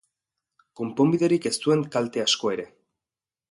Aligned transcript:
Konponbiderik 0.79 1.45
ez 1.51 1.53
duen 1.67 1.85
kalte 1.97 2.25
asko 2.27 2.53
ere. 2.57 2.69